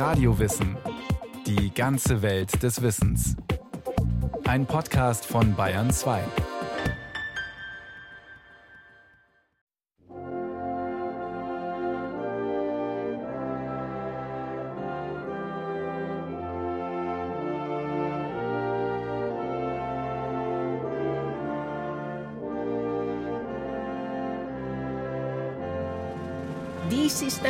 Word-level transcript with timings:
Radiowissen. 0.00 0.78
Die 1.46 1.74
ganze 1.74 2.22
Welt 2.22 2.62
des 2.62 2.80
Wissens. 2.80 3.36
Ein 4.46 4.64
Podcast 4.64 5.26
von 5.26 5.54
Bayern 5.54 5.90
2. 5.90 6.22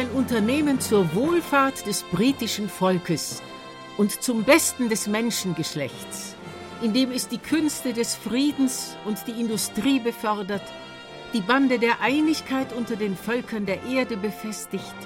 ein 0.00 0.10
Unternehmen 0.12 0.80
zur 0.80 1.14
Wohlfahrt 1.14 1.86
des 1.86 2.04
britischen 2.04 2.70
Volkes 2.70 3.42
und 3.98 4.22
zum 4.22 4.44
Besten 4.44 4.88
des 4.88 5.06
Menschengeschlechts, 5.06 6.36
indem 6.80 7.10
es 7.10 7.28
die 7.28 7.36
Künste 7.36 7.92
des 7.92 8.14
Friedens 8.14 8.96
und 9.04 9.18
die 9.26 9.38
Industrie 9.38 10.00
befördert, 10.00 10.62
die 11.34 11.42
Bande 11.42 11.78
der 11.78 12.00
Einigkeit 12.00 12.72
unter 12.72 12.96
den 12.96 13.14
Völkern 13.14 13.66
der 13.66 13.82
Erde 13.82 14.16
befestigt 14.16 14.96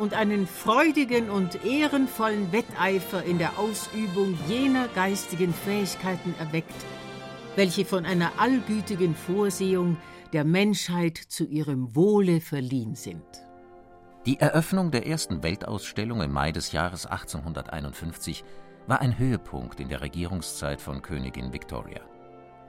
und 0.00 0.14
einen 0.14 0.48
freudigen 0.48 1.30
und 1.30 1.64
ehrenvollen 1.64 2.50
Wetteifer 2.50 3.22
in 3.22 3.38
der 3.38 3.56
Ausübung 3.56 4.36
jener 4.48 4.88
geistigen 4.96 5.54
Fähigkeiten 5.54 6.34
erweckt, 6.40 6.74
welche 7.54 7.84
von 7.84 8.04
einer 8.04 8.32
allgütigen 8.38 9.14
Vorsehung 9.14 9.96
der 10.32 10.42
Menschheit 10.42 11.18
zu 11.18 11.44
ihrem 11.44 11.94
Wohle 11.94 12.40
verliehen 12.40 12.96
sind. 12.96 13.22
Die 14.26 14.40
Eröffnung 14.40 14.90
der 14.90 15.06
ersten 15.06 15.42
Weltausstellung 15.42 16.22
im 16.22 16.32
Mai 16.32 16.50
des 16.50 16.72
Jahres 16.72 17.04
1851 17.04 18.42
war 18.86 19.02
ein 19.02 19.18
Höhepunkt 19.18 19.80
in 19.80 19.90
der 19.90 20.00
Regierungszeit 20.00 20.80
von 20.80 21.02
Königin 21.02 21.52
Victoria. 21.52 22.00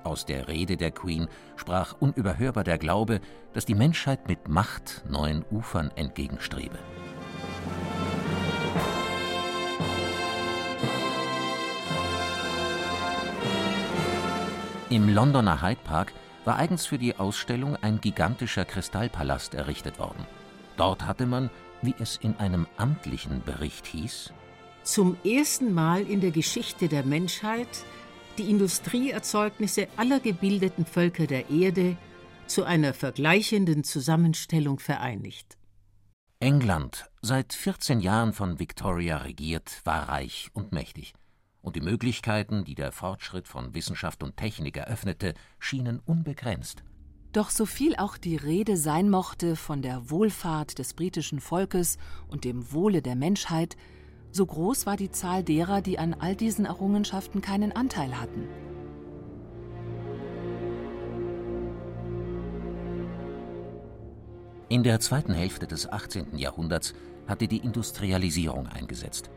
Aus 0.04 0.26
der 0.26 0.50
Rede 0.50 0.76
der 0.76 0.92
Queen 0.92 1.30
sprach 1.56 1.96
unüberhörbar 1.98 2.66
der 2.66 2.78
Glaube, 2.78 3.22
dass 3.54 3.64
die 3.64 3.74
Menschheit 3.74 4.28
mit 4.28 4.50
Macht 4.50 5.06
neuen 5.08 5.46
Ufern 5.50 5.92
entgegenstrebe. 5.96 6.78
Im 14.90 15.08
Londoner 15.08 15.62
Hyde 15.62 15.80
Park 15.86 16.12
war 16.44 16.58
eigens 16.58 16.86
für 16.86 16.98
die 16.98 17.16
Ausstellung 17.18 17.78
ein 17.78 18.02
gigantischer 18.02 18.66
Kristallpalast 18.66 19.56
errichtet 19.56 20.00
worden. 20.00 20.26
Dort 20.78 21.06
hatte 21.06 21.26
man, 21.26 21.50
wie 21.82 21.96
es 22.00 22.18
in 22.18 22.36
einem 22.38 22.68
amtlichen 22.78 23.42
Bericht 23.44 23.88
hieß, 23.88 24.34
zum 24.84 25.18
ersten 25.26 25.74
Mal 25.74 26.04
in 26.04 26.22
der 26.22 26.32
Geschichte 26.32 26.88
der 26.88 27.04
Menschheit 27.04 27.68
die 28.38 28.50
Industrieerzeugnisse 28.50 29.88
aller 29.98 30.20
gebildeten 30.20 30.86
Völker 30.86 31.26
der 31.26 31.50
Erde 31.50 31.98
zu 32.48 32.64
einer 32.64 32.94
vergleichenden 32.94 33.84
Zusammenstellung 33.84 34.80
vereinigt. 34.80 35.58
England, 36.40 37.10
seit 37.22 37.54
14 37.54 38.00
Jahren 38.02 38.34
von 38.34 38.60
Victoria 38.60 39.18
regiert, 39.18 39.82
war 39.86 40.10
reich 40.10 40.50
und 40.54 40.72
mächtig, 40.72 41.14
und 41.62 41.76
die 41.76 41.82
Möglichkeiten, 41.82 42.66
die 42.66 42.76
der 42.76 42.92
Fortschritt 42.92 43.48
von 43.48 43.74
Wissenschaft 43.74 44.22
und 44.22 44.38
Technik 44.38 44.78
eröffnete, 44.78 45.34
schienen 45.58 46.00
unbegrenzt. 46.00 46.84
Doch 47.36 47.50
so 47.50 47.66
viel 47.66 47.98
auch 47.98 48.16
die 48.16 48.38
Rede 48.38 48.78
sein 48.78 49.10
mochte 49.10 49.58
von 49.58 49.82
der 49.82 50.10
Wohlfahrt 50.10 50.80
des 50.80 50.94
britischen 50.94 51.42
Volkes 51.42 51.98
und 52.30 52.46
dem 52.46 52.72
Wohle 52.72 53.02
der 53.02 53.18
Menschheit, 53.18 53.76
so 54.32 54.46
groß 54.46 54.86
war 54.86 54.96
die 54.96 55.12
Zahl 55.12 55.44
derer, 55.44 55.82
die 55.82 56.00
an 56.00 56.14
all 56.14 56.38
diesen 56.38 56.64
Errungenschaften 56.64 57.42
keinen 57.42 57.74
Anteil 57.74 58.22
hatten. 58.22 58.48
In 64.70 64.84
der 64.84 65.02
zweiten 65.02 65.34
Hälfte 65.34 65.68
des 65.68 65.92
18. 65.92 66.38
Jahrhunderts 66.38 66.94
hatte 67.28 67.50
die 67.50 67.58
Industrialisierung 67.58 68.68
eingesetzt. 68.68 69.30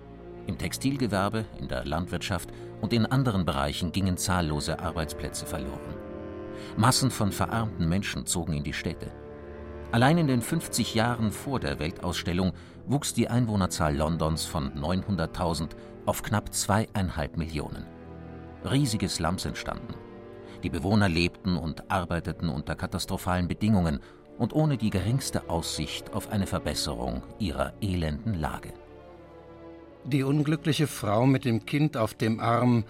Im 0.46 0.56
Textilgewerbe, 0.56 1.46
in 1.58 1.66
der 1.66 1.84
Landwirtschaft 1.84 2.50
und 2.80 2.92
in 2.92 3.06
anderen 3.06 3.44
Bereichen 3.44 3.90
gingen 3.90 4.16
zahllose 4.16 4.78
Arbeitsplätze 4.78 5.46
verloren. 5.46 6.07
Massen 6.76 7.10
von 7.10 7.32
verarmten 7.32 7.88
Menschen 7.88 8.26
zogen 8.26 8.54
in 8.54 8.64
die 8.64 8.72
Städte. 8.72 9.10
Allein 9.90 10.18
in 10.18 10.26
den 10.26 10.42
50 10.42 10.94
Jahren 10.94 11.30
vor 11.32 11.60
der 11.60 11.78
Weltausstellung 11.78 12.52
wuchs 12.86 13.14
die 13.14 13.28
Einwohnerzahl 13.28 13.96
Londons 13.96 14.44
von 14.44 14.72
900.000 14.72 15.70
auf 16.04 16.22
knapp 16.22 16.52
zweieinhalb 16.52 17.36
Millionen. 17.36 17.86
Riesige 18.70 19.08
Slums 19.08 19.44
entstanden. 19.44 19.94
Die 20.62 20.70
Bewohner 20.70 21.08
lebten 21.08 21.56
und 21.56 21.90
arbeiteten 21.90 22.48
unter 22.48 22.74
katastrophalen 22.74 23.48
Bedingungen 23.48 24.00
und 24.38 24.52
ohne 24.52 24.76
die 24.76 24.90
geringste 24.90 25.48
Aussicht 25.48 26.12
auf 26.12 26.30
eine 26.30 26.46
Verbesserung 26.46 27.22
ihrer 27.38 27.72
elenden 27.80 28.34
Lage. 28.34 28.72
Die 30.04 30.22
unglückliche 30.22 30.86
Frau 30.86 31.26
mit 31.26 31.44
dem 31.44 31.66
Kind 31.66 31.96
auf 31.96 32.14
dem 32.14 32.40
Arm 32.40 32.84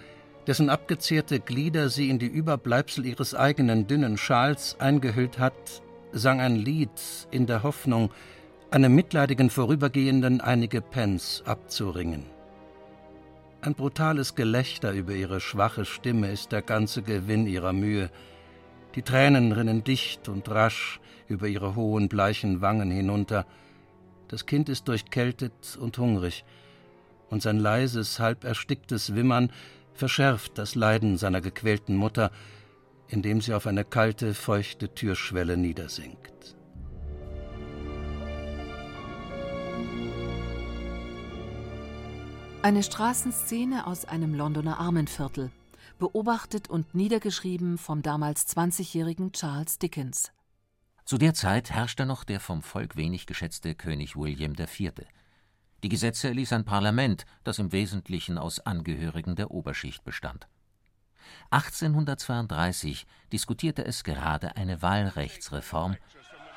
dessen 0.49 0.71
abgezehrte 0.71 1.39
Glieder 1.39 1.89
sie 1.89 2.09
in 2.09 2.17
die 2.17 2.25
Überbleibsel 2.25 3.05
ihres 3.05 3.35
eigenen 3.35 3.85
dünnen 3.85 4.17
Schals 4.17 4.75
eingehüllt 4.79 5.37
hat, 5.37 5.83
sang 6.11 6.41
ein 6.41 6.55
Lied 6.55 6.89
in 7.29 7.45
der 7.45 7.61
Hoffnung, 7.61 8.09
einem 8.71 8.95
mitleidigen 8.95 9.51
Vorübergehenden 9.51 10.41
einige 10.41 10.81
Pence 10.81 11.43
abzuringen. 11.45 12.25
Ein 13.61 13.75
brutales 13.75 14.33
Gelächter 14.33 14.91
über 14.91 15.13
ihre 15.13 15.39
schwache 15.39 15.85
Stimme 15.85 16.31
ist 16.31 16.51
der 16.51 16.63
ganze 16.63 17.03
Gewinn 17.03 17.45
ihrer 17.45 17.71
Mühe. 17.71 18.09
Die 18.95 19.03
Tränen 19.03 19.51
rinnen 19.51 19.83
dicht 19.83 20.29
und 20.29 20.49
rasch 20.49 20.99
über 21.27 21.47
ihre 21.47 21.75
hohen, 21.75 22.09
bleichen 22.09 22.59
Wangen 22.59 22.89
hinunter. 22.89 23.45
Das 24.29 24.47
Kind 24.47 24.67
ist 24.67 24.87
durchkältet 24.87 25.77
und 25.79 25.95
hungrig, 25.99 26.43
und 27.29 27.43
sein 27.43 27.59
leises, 27.59 28.19
halb 28.19 28.45
ersticktes 28.45 29.13
Wimmern 29.13 29.51
verschärft 29.99 30.57
das 30.57 30.75
Leiden 30.75 31.17
seiner 31.17 31.41
gequälten 31.41 31.95
Mutter, 31.95 32.31
indem 33.07 33.41
sie 33.41 33.53
auf 33.53 33.67
eine 33.67 33.83
kalte, 33.83 34.33
feuchte 34.33 34.93
Türschwelle 34.95 35.57
niedersinkt. 35.57 36.55
Eine 42.61 42.83
Straßenszene 42.83 43.87
aus 43.87 44.05
einem 44.05 44.33
Londoner 44.33 44.79
Armenviertel, 44.79 45.51
beobachtet 45.97 46.69
und 46.69 46.93
niedergeschrieben 46.95 47.77
vom 47.77 48.01
damals 48.01 48.47
20-jährigen 48.47 49.31
Charles 49.33 49.79
Dickens. 49.79 50.31
Zu 51.05 51.17
der 51.17 51.33
Zeit 51.33 51.71
herrschte 51.71 52.05
noch 52.05 52.23
der 52.23 52.39
vom 52.39 52.61
Volk 52.61 52.95
wenig 52.95 53.25
geschätzte 53.25 53.75
König 53.75 54.15
William 54.15 54.53
IV. 54.53 54.91
Die 55.83 55.89
Gesetze 55.89 56.27
erließ 56.27 56.53
ein 56.53 56.65
Parlament, 56.65 57.25
das 57.43 57.59
im 57.59 57.71
Wesentlichen 57.71 58.37
aus 58.37 58.59
Angehörigen 58.59 59.35
der 59.35 59.51
Oberschicht 59.51 60.03
bestand. 60.03 60.47
1832 61.51 63.05
diskutierte 63.31 63.85
es 63.85 64.03
gerade 64.03 64.55
eine 64.55 64.81
Wahlrechtsreform, 64.81 65.95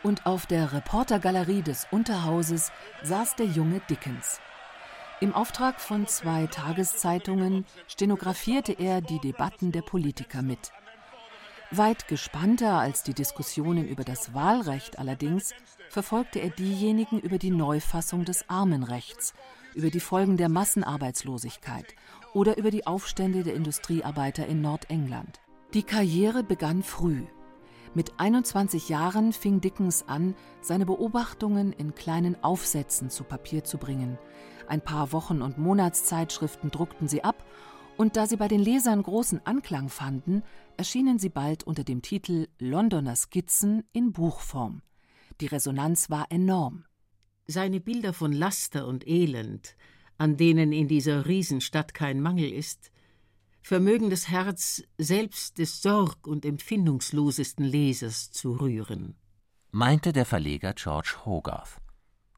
und 0.02 0.26
auf 0.26 0.46
der 0.46 0.72
Reportergalerie 0.72 1.62
des 1.62 1.86
Unterhauses 1.92 2.72
saß 3.02 3.36
der 3.36 3.46
junge 3.46 3.80
Dickens. 3.88 4.40
Im 5.20 5.32
Auftrag 5.32 5.80
von 5.80 6.08
zwei 6.08 6.48
Tageszeitungen 6.48 7.64
stenografierte 7.86 8.72
er 8.72 9.00
die 9.00 9.20
Debatten 9.20 9.70
der 9.70 9.82
Politiker 9.82 10.42
mit. 10.42 10.72
Weit 11.74 12.06
gespannter 12.06 12.74
als 12.74 13.02
die 13.02 13.14
Diskussionen 13.14 13.88
über 13.88 14.04
das 14.04 14.34
Wahlrecht 14.34 14.98
allerdings 14.98 15.54
verfolgte 15.88 16.38
er 16.38 16.50
diejenigen 16.50 17.18
über 17.18 17.38
die 17.38 17.50
Neufassung 17.50 18.26
des 18.26 18.46
Armenrechts, 18.50 19.32
über 19.74 19.88
die 19.88 20.00
Folgen 20.00 20.36
der 20.36 20.50
Massenarbeitslosigkeit 20.50 21.94
oder 22.34 22.58
über 22.58 22.70
die 22.70 22.86
Aufstände 22.86 23.42
der 23.42 23.54
Industriearbeiter 23.54 24.46
in 24.46 24.60
Nordengland. 24.60 25.40
Die 25.72 25.82
Karriere 25.82 26.42
begann 26.42 26.82
früh. 26.82 27.22
Mit 27.94 28.18
21 28.18 28.90
Jahren 28.90 29.32
fing 29.32 29.62
Dickens 29.62 30.04
an, 30.06 30.34
seine 30.60 30.84
Beobachtungen 30.84 31.72
in 31.72 31.94
kleinen 31.94 32.36
Aufsätzen 32.44 33.08
zu 33.08 33.24
Papier 33.24 33.64
zu 33.64 33.78
bringen. 33.78 34.18
Ein 34.66 34.82
paar 34.82 35.12
Wochen- 35.12 35.40
und 35.40 35.56
Monatszeitschriften 35.56 36.70
druckten 36.70 37.08
sie 37.08 37.24
ab, 37.24 37.44
und 38.02 38.16
da 38.16 38.26
sie 38.26 38.36
bei 38.36 38.48
den 38.48 38.58
Lesern 38.58 39.00
großen 39.00 39.46
Anklang 39.46 39.88
fanden, 39.88 40.42
erschienen 40.76 41.20
sie 41.20 41.28
bald 41.28 41.62
unter 41.62 41.84
dem 41.84 42.02
Titel 42.02 42.48
Londoner 42.58 43.14
Skizzen 43.14 43.84
in 43.92 44.10
Buchform. 44.10 44.82
Die 45.40 45.46
Resonanz 45.46 46.10
war 46.10 46.26
enorm. 46.30 46.84
Seine 47.46 47.78
Bilder 47.78 48.12
von 48.12 48.32
Laster 48.32 48.88
und 48.88 49.06
Elend, 49.06 49.76
an 50.18 50.36
denen 50.36 50.72
in 50.72 50.88
dieser 50.88 51.26
Riesenstadt 51.26 51.94
kein 51.94 52.20
Mangel 52.20 52.50
ist, 52.52 52.90
vermögen 53.62 54.10
das 54.10 54.28
Herz 54.28 54.82
selbst 54.98 55.58
des 55.58 55.80
sorg- 55.80 56.26
und 56.26 56.44
empfindungslosesten 56.44 57.64
Lesers 57.64 58.32
zu 58.32 58.54
rühren. 58.54 59.14
Meinte 59.70 60.12
der 60.12 60.26
Verleger 60.26 60.72
George 60.72 61.18
Hogarth. 61.24 61.80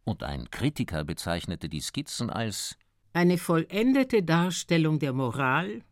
Und 0.04 0.24
ein 0.24 0.50
Kritiker 0.50 1.04
bezeichnete 1.04 1.70
die 1.70 1.80
Skizzen 1.80 2.28
als 2.28 2.76
Eine 3.16 3.38
vollendete 3.38 4.24
Darstellung 4.24 4.98
der 4.98 5.12
Moral, 5.12 5.82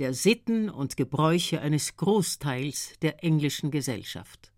der 0.00 0.14
Sitten 0.14 0.68
und 0.68 0.96
Gebräuche 0.96 1.60
eines 1.60 1.96
Großteils 1.96 2.94
der 3.02 3.22
englischen 3.22 3.70
Gesellschaft. 3.70 4.52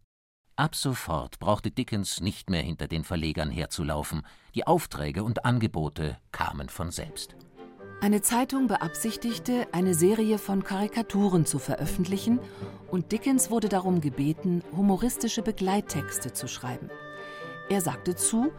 Ab 0.56 0.74
sofort 0.74 1.38
brauchte 1.38 1.70
Dickens 1.70 2.22
nicht 2.22 2.48
mehr 2.48 2.62
hinter 2.62 2.88
den 2.88 3.04
Verlegern 3.04 3.50
herzulaufen, 3.50 4.22
die 4.54 4.66
Aufträge 4.66 5.22
und 5.22 5.44
Angebote 5.44 6.16
kamen 6.32 6.70
von 6.70 6.90
selbst. 6.90 7.36
Eine 8.00 8.22
Zeitung 8.22 8.68
beabsichtigte, 8.68 9.68
eine 9.72 9.92
Serie 9.92 10.38
von 10.38 10.64
Karikaturen 10.64 11.44
zu 11.44 11.58
veröffentlichen, 11.58 12.40
und 12.90 13.12
Dickens 13.12 13.50
wurde 13.50 13.68
darum 13.68 14.00
gebeten, 14.00 14.62
humoristische 14.74 15.42
Begleittexte 15.42 16.32
zu 16.32 16.48
schreiben. 16.48 16.88
Er 17.68 17.82
sagte 17.82 18.14
zu 18.16 18.50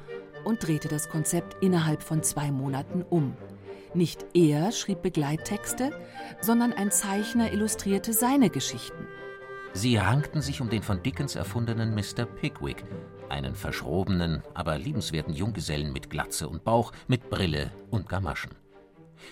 und 0.43 0.65
drehte 0.65 0.87
das 0.87 1.09
Konzept 1.09 1.63
innerhalb 1.63 2.03
von 2.03 2.21
zwei 2.21 2.51
Monaten 2.51 3.01
um. 3.01 3.35
Nicht 3.95 4.25
er 4.33 4.73
schrieb 4.73 5.01
Begleittexte, 5.01 5.97
sondern 6.41 6.73
ein 6.73 6.91
Zeichner 6.91 7.53
illustrierte 7.53 8.11
seine 8.11 8.49
Geschichten. 8.49 9.07
Sie 9.71 9.95
rankten 9.95 10.41
sich 10.41 10.59
um 10.59 10.69
den 10.69 10.83
von 10.83 11.01
Dickens 11.01 11.35
erfundenen 11.35 11.95
Mr. 11.95 12.25
Pickwick, 12.25 12.83
einen 13.29 13.55
verschrobenen, 13.55 14.43
aber 14.53 14.77
liebenswerten 14.77 15.33
Junggesellen 15.33 15.93
mit 15.93 16.09
Glatze 16.09 16.49
und 16.49 16.65
Bauch, 16.65 16.91
mit 17.07 17.29
Brille 17.29 17.71
und 17.89 18.09
Gamaschen. 18.09 18.51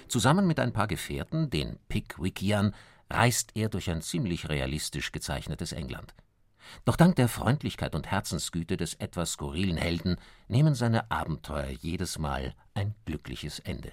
Zusammen 0.08 0.48
mit 0.48 0.62
ein 0.62 0.72
paar 0.72 0.88
Gefährten, 0.88 1.50
den 1.50 1.78
Pickwickiern, 1.90 2.74
reist 3.10 3.52
er 3.56 3.68
durch 3.68 3.90
ein 3.90 4.02
ziemlich 4.02 4.48
realistisch 4.48 5.12
gezeichnetes 5.12 5.74
England. 5.74 6.16
Doch 6.86 6.96
dank 6.96 7.18
der 7.18 7.28
Freundlichkeit 7.28 7.96
und 7.96 8.10
Herzensgüte 8.10 8.78
des 8.78 8.94
etwas 8.94 9.34
skurrilen 9.34 9.76
Helden 9.76 10.16
nehmen 10.48 10.74
seine 10.74 11.12
Abenteuer 11.12 11.68
jedes 11.68 12.18
Mal 12.18 12.54
ein 12.74 12.96
glückliches 13.06 13.60
Ende. 13.60 13.92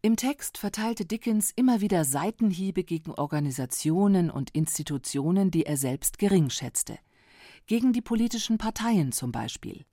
Im 0.00 0.14
Text 0.14 0.58
verteilte 0.58 1.04
Dickens 1.04 1.50
immer 1.50 1.80
wieder 1.80 2.04
Seitenhiebe 2.04 2.84
gegen 2.84 3.10
Organisationen 3.14 4.30
und 4.30 4.50
Institutionen, 4.50 5.50
die 5.50 5.66
er 5.66 5.76
selbst 5.76 6.18
gering 6.20 6.50
schätzte. 6.50 7.00
Gegen 7.66 7.92
die 7.92 8.00
politischen 8.00 8.58
Parteien 8.58 9.10
zum 9.10 9.32
Beispiel. 9.32 9.84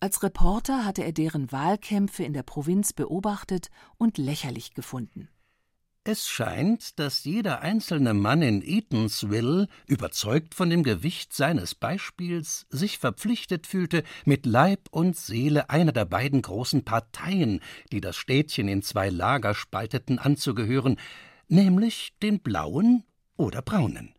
Als 0.00 0.24
Reporter 0.24 0.84
hatte 0.84 1.04
er 1.04 1.12
deren 1.12 1.52
Wahlkämpfe 1.52 2.24
in 2.24 2.32
der 2.32 2.42
Provinz 2.42 2.92
beobachtet 2.92 3.70
und 3.96 4.18
lächerlich 4.18 4.74
gefunden. 4.74 5.28
Es 6.08 6.28
scheint, 6.28 7.00
dass 7.00 7.24
jeder 7.24 7.62
einzelne 7.62 8.14
Mann 8.14 8.40
in 8.40 8.62
Eatanswill, 8.62 9.66
überzeugt 9.88 10.54
von 10.54 10.70
dem 10.70 10.84
Gewicht 10.84 11.32
seines 11.32 11.74
Beispiels, 11.74 12.64
sich 12.70 12.98
verpflichtet 12.98 13.66
fühlte, 13.66 14.04
mit 14.24 14.46
Leib 14.46 14.82
und 14.92 15.16
Seele 15.16 15.68
einer 15.68 15.90
der 15.90 16.04
beiden 16.04 16.42
großen 16.42 16.84
Parteien, 16.84 17.58
die 17.90 18.00
das 18.00 18.14
Städtchen 18.14 18.68
in 18.68 18.82
zwei 18.82 19.08
Lager 19.08 19.52
spalteten, 19.52 20.20
anzugehören, 20.20 20.96
nämlich 21.48 22.12
den 22.22 22.38
blauen 22.38 23.02
oder 23.36 23.60
braunen. 23.60 24.15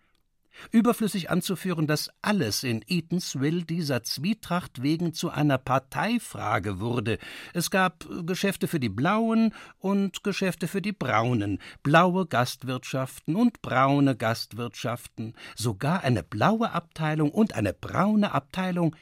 Überflüssig 0.72 1.30
anzuführen, 1.30 1.88
dass 1.88 2.10
alles 2.22 2.64
in 2.64 2.84
Eatanswill 2.88 3.64
dieser 3.64 4.04
Zwietracht 4.04 4.82
wegen 4.82 5.14
zu 5.14 5.30
einer 5.30 5.58
Parteifrage 5.58 6.80
wurde. 6.80 7.18
Es 7.54 7.72
gab 7.72 8.06
Geschäfte 8.26 8.68
für 8.68 8.80
die 8.80 8.90
Blauen 8.90 9.54
und 9.80 10.24
Geschäfte 10.24 10.68
für 10.68 10.82
die 10.82 10.92
Braunen, 10.92 11.60
blaue 11.84 12.26
Gastwirtschaften 12.26 13.36
und 13.36 13.62
braune 13.62 14.16
Gastwirtschaften, 14.16 15.34
sogar 15.56 16.04
eine 16.04 16.24
blaue 16.24 16.72
Abteilung 16.72 17.32
und 17.32 17.54
eine 17.54 17.74
braune 17.74 18.32
Abteilung 18.32 18.96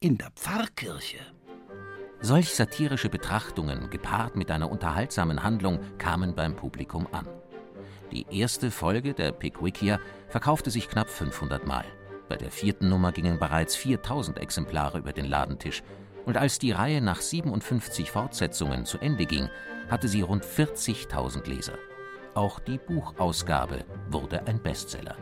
in 0.00 0.18
der 0.18 0.30
Pfarrkirche. 0.30 1.18
Solch 2.22 2.54
satirische 2.54 3.08
Betrachtungen, 3.08 3.88
gepaart 3.88 4.36
mit 4.36 4.50
einer 4.50 4.70
unterhaltsamen 4.70 5.42
Handlung, 5.42 5.80
kamen 5.96 6.34
beim 6.34 6.54
Publikum 6.54 7.06
an. 7.12 7.26
Die 8.12 8.26
erste 8.30 8.70
Folge 8.72 9.14
der 9.14 9.30
Pickwickier 9.30 10.00
verkaufte 10.28 10.70
sich 10.70 10.88
knapp 10.88 11.08
500 11.08 11.66
Mal. 11.66 11.84
Bei 12.28 12.36
der 12.36 12.50
vierten 12.50 12.88
Nummer 12.88 13.12
gingen 13.12 13.38
bereits 13.38 13.76
4000 13.76 14.38
Exemplare 14.38 14.98
über 14.98 15.12
den 15.12 15.26
Ladentisch. 15.26 15.82
Und 16.26 16.36
als 16.36 16.58
die 16.58 16.72
Reihe 16.72 17.00
nach 17.00 17.20
57 17.20 18.10
Fortsetzungen 18.10 18.84
zu 18.84 18.98
Ende 18.98 19.26
ging, 19.26 19.48
hatte 19.88 20.08
sie 20.08 20.22
rund 20.22 20.44
40.000 20.44 21.48
Leser. 21.48 21.74
Auch 22.34 22.58
die 22.60 22.78
Buchausgabe 22.78 23.84
wurde 24.10 24.46
ein 24.46 24.62
Bestseller. 24.62 25.16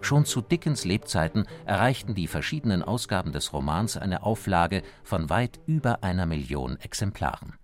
Schon 0.00 0.24
zu 0.24 0.40
Dickens 0.40 0.84
Lebzeiten 0.84 1.46
erreichten 1.66 2.14
die 2.14 2.26
verschiedenen 2.26 2.82
Ausgaben 2.82 3.32
des 3.32 3.52
Romans 3.52 3.96
eine 3.96 4.22
Auflage 4.22 4.82
von 5.02 5.30
weit 5.30 5.58
über 5.66 6.02
einer 6.02 6.26
Million 6.26 6.78
Exemplaren. 6.80 7.54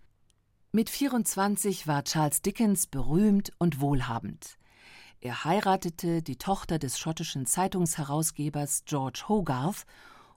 Mit 0.74 0.90
24 0.90 1.86
war 1.86 2.02
Charles 2.02 2.42
Dickens 2.42 2.88
berühmt 2.88 3.52
und 3.58 3.80
wohlhabend. 3.80 4.58
Er 5.20 5.44
heiratete 5.44 6.20
die 6.20 6.34
Tochter 6.34 6.80
des 6.80 6.98
schottischen 6.98 7.46
Zeitungsherausgebers 7.46 8.82
George 8.84 9.26
Hogarth 9.28 9.86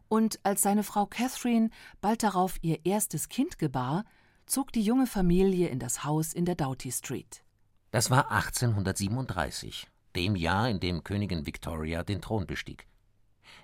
und 0.10 0.40
als 0.44 0.62
seine 0.62 0.84
Frau 0.84 1.08
Catherine 1.08 1.72
bald 2.02 2.22
darauf 2.22 2.58
ihr 2.62 2.86
erstes 2.86 3.30
Kind 3.30 3.58
gebar, 3.58 4.06
zog 4.46 4.72
die 4.72 4.84
junge 4.84 5.08
Familie 5.08 5.70
in 5.70 5.80
das 5.80 6.04
Haus 6.04 6.34
in 6.34 6.46
der 6.46 6.54
Doughty 6.54 6.92
Street. 6.92 7.44
Das 7.90 8.12
war 8.12 8.30
1837, 8.30 9.88
dem 10.16 10.36
Jahr, 10.36 10.70
in 10.70 10.80
dem 10.80 11.04
Königin 11.04 11.48
Victoria 11.48 12.04
den 12.04 12.22
Thron 12.22 12.46
bestieg. 12.46 12.86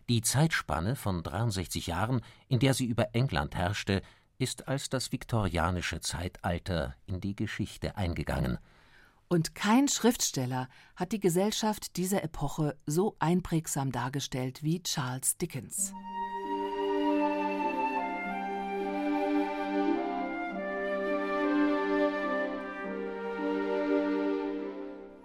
Die 0.09 0.23
Zeitspanne 0.23 0.95
von 0.95 1.21
63 1.21 1.85
Jahren, 1.85 2.21
in 2.47 2.57
der 2.57 2.73
sie 2.73 2.85
über 2.85 3.13
England 3.13 3.53
herrschte, 3.53 4.01
ist 4.38 4.68
als 4.68 4.89
das 4.89 5.12
viktorianische 5.12 6.01
Zeitalter 6.01 6.95
in 7.06 7.21
die 7.21 7.35
Geschichte 7.35 7.97
eingegangen. 7.97 8.57
Und 9.27 9.56
kein 9.56 9.88
Schriftsteller 9.88 10.68
hat 10.95 11.12
die 11.12 11.19
Gesellschaft 11.19 11.97
dieser 11.97 12.24
Epoche 12.24 12.77
so 12.85 13.15
einprägsam 13.19 13.91
dargestellt 13.91 14.62
wie 14.63 14.83
Charles 14.83 15.38
Dickens. 15.38 15.94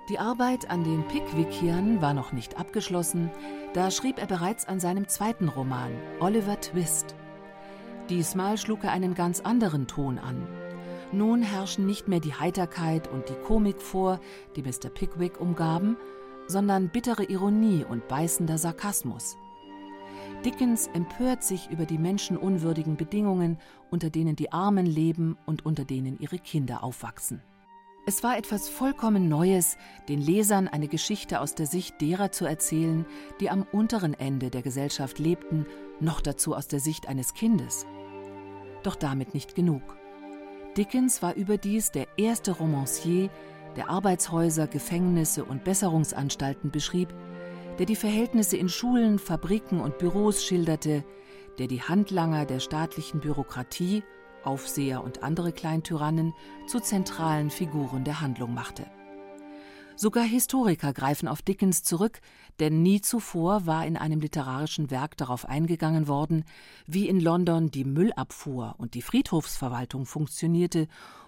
Die 0.08 0.18
Arbeit 0.18 0.70
an 0.70 0.84
den 0.84 1.06
Pickwickiern 1.06 2.00
war 2.00 2.14
noch 2.14 2.32
nicht 2.32 2.56
abgeschlossen, 2.56 3.30
da 3.74 3.90
schrieb 3.90 4.18
er 4.18 4.26
bereits 4.26 4.66
an 4.66 4.80
seinem 4.80 5.06
zweiten 5.06 5.48
Roman 5.50 5.92
Oliver 6.20 6.58
Twist. 6.58 7.14
Diesmal 8.08 8.56
schlug 8.56 8.84
er 8.84 8.92
einen 8.92 9.14
ganz 9.14 9.40
anderen 9.40 9.86
Ton 9.86 10.18
an. 10.18 10.46
Nun 11.12 11.42
herrschen 11.42 11.86
nicht 11.86 12.08
mehr 12.08 12.20
die 12.20 12.34
Heiterkeit 12.34 13.08
und 13.08 13.28
die 13.28 13.34
Komik 13.46 13.80
vor, 13.80 14.20
die 14.56 14.62
Mr. 14.62 14.90
Pickwick 14.92 15.40
umgaben, 15.40 15.96
sondern 16.46 16.88
bittere 16.90 17.24
Ironie 17.24 17.84
und 17.84 18.08
beißender 18.08 18.58
Sarkasmus. 18.58 19.36
Dickens 20.44 20.86
empört 20.88 21.42
sich 21.42 21.68
über 21.70 21.84
die 21.84 21.98
menschenunwürdigen 21.98 22.96
Bedingungen, 22.96 23.58
unter 23.90 24.08
denen 24.08 24.36
die 24.36 24.52
Armen 24.52 24.86
leben 24.86 25.36
und 25.46 25.66
unter 25.66 25.84
denen 25.84 26.18
ihre 26.18 26.38
Kinder 26.38 26.84
aufwachsen. 26.84 27.42
Es 28.06 28.22
war 28.22 28.38
etwas 28.38 28.70
vollkommen 28.70 29.28
Neues, 29.28 29.76
den 30.08 30.20
Lesern 30.20 30.66
eine 30.66 30.88
Geschichte 30.88 31.40
aus 31.40 31.54
der 31.54 31.66
Sicht 31.66 32.00
derer 32.00 32.32
zu 32.32 32.46
erzählen, 32.46 33.04
die 33.40 33.50
am 33.50 33.66
unteren 33.70 34.14
Ende 34.14 34.48
der 34.48 34.62
Gesellschaft 34.62 35.18
lebten, 35.18 35.66
noch 36.00 36.22
dazu 36.22 36.54
aus 36.54 36.68
der 36.68 36.80
Sicht 36.80 37.08
eines 37.08 37.34
Kindes. 37.34 37.84
Doch 38.88 38.96
damit 38.96 39.34
nicht 39.34 39.54
genug. 39.54 39.82
Dickens 40.78 41.20
war 41.20 41.34
überdies 41.34 41.90
der 41.92 42.06
erste 42.16 42.52
Romancier, 42.52 43.28
der 43.76 43.90
Arbeitshäuser, 43.90 44.66
Gefängnisse 44.66 45.44
und 45.44 45.62
Besserungsanstalten 45.62 46.70
beschrieb, 46.70 47.12
der 47.78 47.84
die 47.84 47.96
Verhältnisse 47.96 48.56
in 48.56 48.70
Schulen, 48.70 49.18
Fabriken 49.18 49.80
und 49.80 49.98
Büros 49.98 50.42
schilderte, 50.42 51.04
der 51.58 51.66
die 51.66 51.82
Handlanger 51.82 52.46
der 52.46 52.60
staatlichen 52.60 53.20
Bürokratie, 53.20 54.04
Aufseher 54.42 55.04
und 55.04 55.22
andere 55.22 55.52
Kleintyrannen 55.52 56.32
zu 56.66 56.80
zentralen 56.80 57.50
Figuren 57.50 58.04
der 58.04 58.22
Handlung 58.22 58.54
machte. 58.54 58.86
Sogar 60.00 60.22
Historiker 60.22 60.92
greifen 60.92 61.26
auf 61.26 61.42
Dickens 61.42 61.82
zurück, 61.82 62.20
denn 62.60 62.82
nie 62.82 63.00
zuvor 63.00 63.66
war 63.66 63.84
in 63.84 63.96
einem 63.96 64.20
literarischen 64.20 64.92
Werk 64.92 65.16
darauf 65.16 65.44
eingegangen 65.44 66.06
worden, 66.06 66.44
wie 66.86 67.08
in 67.08 67.18
London 67.18 67.72
die 67.72 67.82
Müllabfuhr 67.82 68.76
und 68.78 68.94
die 68.94 69.02
Friedhofsverwaltung 69.02 70.06
funktionierte 70.06 70.86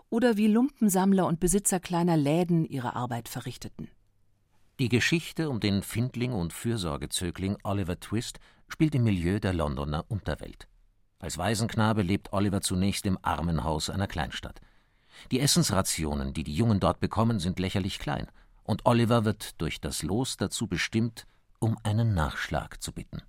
oder 0.08 0.36
wie 0.36 0.46
Lumpensammler 0.46 1.26
und 1.26 1.40
Besitzer 1.40 1.80
kleiner 1.80 2.16
Läden 2.16 2.64
ihre 2.64 2.94
Arbeit 2.94 3.28
verrichteten. 3.28 3.88
Die 4.78 4.88
Geschichte 4.88 5.50
um 5.50 5.58
den 5.58 5.82
Findling 5.82 6.32
und 6.32 6.52
Fürsorgezögling 6.52 7.56
Oliver 7.64 7.98
Twist 7.98 8.38
spielt 8.68 8.94
im 8.94 9.02
Milieu 9.02 9.40
der 9.40 9.52
Londoner 9.52 10.04
Unterwelt. 10.06 10.68
Als 11.18 11.38
Waisenknabe 11.38 12.02
lebt 12.02 12.32
Oliver 12.32 12.60
zunächst 12.60 13.04
im 13.04 13.18
Armenhaus 13.22 13.90
einer 13.90 14.06
Kleinstadt. 14.06 14.60
Die 15.32 15.40
Essensrationen, 15.40 16.34
die 16.34 16.44
die 16.44 16.54
Jungen 16.54 16.78
dort 16.78 17.00
bekommen, 17.00 17.40
sind 17.40 17.58
lächerlich 17.58 17.98
klein 17.98 18.28
und 18.70 18.86
Oliver 18.86 19.24
wird 19.24 19.60
durch 19.60 19.80
das 19.80 20.04
Los 20.04 20.36
dazu 20.36 20.68
bestimmt, 20.68 21.26
um 21.58 21.76
einen 21.82 22.14
Nachschlag 22.14 22.80
zu 22.80 22.92
bitten. 22.92 23.20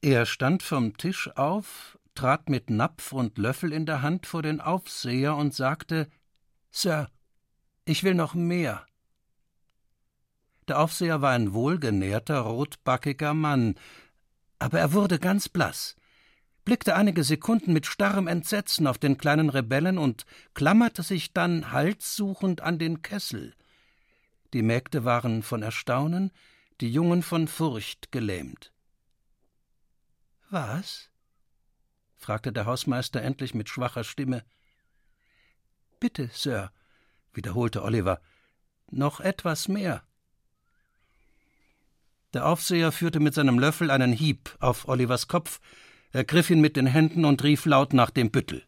Er 0.00 0.26
stand 0.26 0.64
vom 0.64 0.96
Tisch 0.96 1.30
auf, 1.36 1.96
trat 2.16 2.48
mit 2.50 2.68
Napf 2.68 3.12
und 3.12 3.38
Löffel 3.38 3.72
in 3.72 3.86
der 3.86 4.02
Hand 4.02 4.26
vor 4.26 4.42
den 4.42 4.60
Aufseher 4.60 5.36
und 5.36 5.54
sagte 5.54 6.08
Sir, 6.72 7.08
ich 7.84 8.02
will 8.02 8.14
noch 8.14 8.34
mehr. 8.34 8.84
Der 10.66 10.80
Aufseher 10.80 11.22
war 11.22 11.30
ein 11.30 11.52
wohlgenährter, 11.52 12.40
rotbackiger 12.40 13.34
Mann, 13.34 13.76
aber 14.58 14.80
er 14.80 14.92
wurde 14.92 15.20
ganz 15.20 15.48
blass, 15.48 15.94
blickte 16.64 16.96
einige 16.96 17.22
Sekunden 17.22 17.72
mit 17.72 17.86
starrem 17.86 18.26
Entsetzen 18.26 18.88
auf 18.88 18.98
den 18.98 19.18
kleinen 19.18 19.50
Rebellen 19.50 19.98
und 19.98 20.26
klammerte 20.54 21.04
sich 21.04 21.32
dann 21.32 21.70
halssuchend 21.70 22.60
an 22.60 22.80
den 22.80 23.02
Kessel. 23.02 23.54
Die 24.52 24.62
Mägde 24.62 25.04
waren 25.04 25.42
von 25.42 25.62
Erstaunen, 25.62 26.30
die 26.80 26.92
Jungen 26.92 27.22
von 27.22 27.48
Furcht 27.48 28.12
gelähmt. 28.12 28.72
Was? 30.50 31.10
fragte 32.16 32.52
der 32.52 32.66
Hausmeister 32.66 33.22
endlich 33.22 33.54
mit 33.54 33.68
schwacher 33.68 34.04
Stimme. 34.04 34.44
Bitte, 35.98 36.28
Sir, 36.32 36.70
wiederholte 37.32 37.82
Oliver, 37.82 38.20
noch 38.90 39.20
etwas 39.20 39.68
mehr. 39.68 40.02
Der 42.34 42.46
Aufseher 42.46 42.92
führte 42.92 43.20
mit 43.20 43.34
seinem 43.34 43.58
Löffel 43.58 43.90
einen 43.90 44.12
Hieb 44.12 44.56
auf 44.60 44.88
Olivers 44.88 45.28
Kopf, 45.28 45.60
ergriff 46.12 46.50
ihn 46.50 46.60
mit 46.60 46.76
den 46.76 46.86
Händen 46.86 47.24
und 47.24 47.42
rief 47.42 47.64
laut 47.64 47.92
nach 47.92 48.10
dem 48.10 48.30
Büttel. 48.30 48.64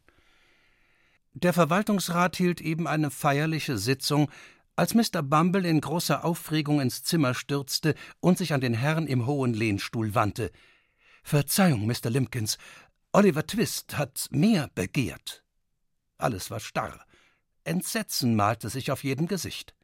Der 1.35 1.53
Verwaltungsrat 1.53 2.37
hielt 2.37 2.61
eben 2.61 2.87
eine 2.87 3.11
feierliche 3.11 3.77
Sitzung, 3.77 4.31
als 4.77 4.95
Mr. 4.95 5.23
Bumble 5.23 5.67
in 5.67 5.81
großer 5.81 6.25
Aufregung 6.25 6.81
ins 6.81 7.03
Zimmer 7.03 7.35
stürzte 7.35 7.95
und 8.21 8.39
sich 8.39 8.53
an 8.53 8.61
den 8.61 8.75
Herrn 8.75 9.07
im 9.07 9.27
hohen 9.27 9.55
Lehnstuhl 9.55 10.15
wandte. 10.15 10.51
Verzeihung, 11.23 11.87
Mr. 11.87 12.11
Limpkins, 12.11 12.59
Oliver 13.13 13.47
Twist 13.47 13.97
hat 13.97 14.27
mehr 14.31 14.69
begehrt. 14.75 15.45
Alles 16.19 16.51
war 16.51 16.61
starr. 16.61 17.05
Entsetzen 17.63 18.35
malte 18.35 18.69
sich 18.69 18.91
auf 18.91 19.05
jedem 19.05 19.29
Gesicht. 19.29 19.75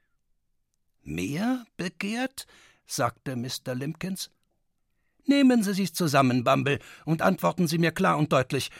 Mehr 1.03 1.65
begehrt? 1.77 2.47
sagte 2.87 3.37
Mr. 3.37 3.75
Limpkins. 3.75 4.31
Nehmen 5.27 5.63
Sie 5.63 5.75
sich 5.75 5.95
zusammen, 5.95 6.45
Bumble, 6.45 6.81
und 7.05 7.23
antworten 7.23 7.69
Sie 7.69 7.79
mir 7.79 7.93
klar 7.93 8.19
und 8.19 8.33
deutlich. 8.33 8.71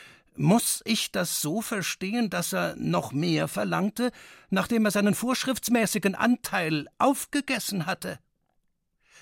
Muss 0.41 0.81
ich 0.87 1.13
das 1.13 1.43
so 1.43 1.61
verstehen, 1.61 2.31
dass 2.31 2.55
er 2.55 2.75
noch 2.77 3.13
mehr 3.13 3.47
verlangte, 3.47 4.11
nachdem 4.49 4.87
er 4.87 4.91
seinen 4.91 5.15
vorschriftsmäßigen 5.15 6.15
Anteil 6.15 6.89
aufgegessen 6.97 7.85
hatte? 7.85 8.19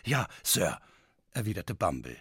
Ja, 0.04 0.28
Sir, 0.44 0.78
erwiderte 1.32 1.74
Bumble. 1.74 2.16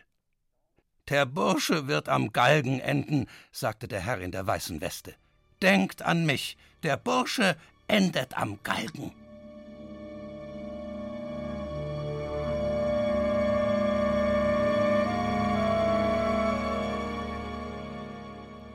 Der 1.10 1.28
Bursche 1.28 1.86
wird 1.86 2.10
am 2.10 2.34
Galgen 2.34 2.80
enden, 2.80 3.28
sagte 3.52 3.88
der 3.88 4.00
Herr 4.00 4.20
in 4.20 4.32
der 4.32 4.48
weißen 4.48 4.82
Weste. 4.82 5.14
Denkt 5.62 6.02
an 6.02 6.26
mich, 6.26 6.58
der 6.82 6.98
Bursche 6.98 7.56
endet 7.88 8.36
am 8.36 8.64
Galgen. 8.64 9.14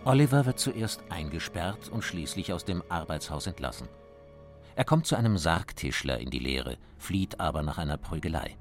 Oliver 0.04 0.46
wird 0.46 0.58
zuerst 0.58 1.04
eingesperrt 1.10 1.88
und 1.88 2.02
schließlich 2.02 2.52
aus 2.52 2.64
dem 2.64 2.82
Arbeitshaus 2.88 3.46
entlassen. 3.46 3.88
Er 4.74 4.84
kommt 4.84 5.06
zu 5.06 5.14
einem 5.14 5.38
Sargtischler 5.38 6.18
in 6.18 6.30
die 6.30 6.40
Lehre, 6.40 6.76
flieht 6.98 7.38
aber 7.38 7.62
nach 7.62 7.78
einer 7.78 7.98
Prügelei. 7.98 8.56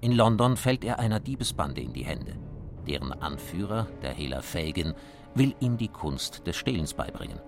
In 0.00 0.12
London 0.12 0.56
fällt 0.56 0.82
er 0.82 0.98
einer 0.98 1.20
Diebesbande 1.20 1.82
in 1.82 1.92
die 1.92 2.06
Hände. 2.06 2.38
Deren 2.86 3.12
Anführer, 3.12 3.88
der 4.00 4.12
Hehler 4.12 4.40
Fagin, 4.40 4.94
will 5.34 5.54
ihm 5.60 5.76
die 5.76 5.88
Kunst 5.88 6.46
des 6.46 6.56
Stehlens 6.56 6.94
beibringen. 6.94 7.40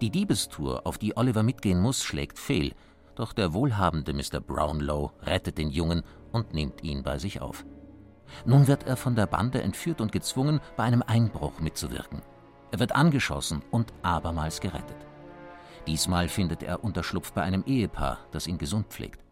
Die 0.00 0.08
Diebestour, 0.08 0.86
auf 0.86 0.96
die 0.96 1.18
Oliver 1.18 1.42
mitgehen 1.42 1.82
muss, 1.82 2.02
schlägt 2.02 2.38
fehl, 2.38 2.72
doch 3.14 3.34
der 3.34 3.52
wohlhabende 3.52 4.14
Mr. 4.14 4.40
Brownlow 4.40 5.12
rettet 5.22 5.58
den 5.58 5.68
Jungen 5.68 6.02
und 6.32 6.54
nimmt 6.54 6.82
ihn 6.82 7.02
bei 7.02 7.18
sich 7.18 7.42
auf. 7.42 7.66
Nun 8.46 8.66
wird 8.66 8.84
er 8.84 8.96
von 8.96 9.14
der 9.14 9.26
Bande 9.26 9.60
entführt 9.60 10.00
und 10.00 10.12
gezwungen, 10.12 10.60
bei 10.78 10.84
einem 10.84 11.02
Einbruch 11.02 11.60
mitzuwirken. 11.60 12.22
Er 12.74 12.80
wird 12.80 12.96
angeschossen 12.96 13.62
und 13.70 13.92
abermals 14.02 14.60
gerettet. 14.60 14.96
Diesmal 15.86 16.28
findet 16.28 16.64
er 16.64 16.82
Unterschlupf 16.82 17.30
bei 17.30 17.42
einem 17.42 17.62
Ehepaar, 17.66 18.26
das 18.32 18.48
ihn 18.48 18.58
gesund 18.58 18.88
pflegt. 18.88 19.24